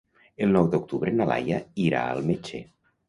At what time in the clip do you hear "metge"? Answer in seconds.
2.31-2.63